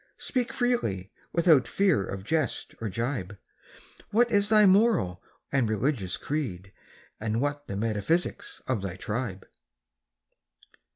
[0.17, 3.37] Speak freely, without fear of jest or gibe—
[4.09, 6.73] What is thy moral and religious creed?
[7.19, 9.45] And what the metaphysics of thy tribe?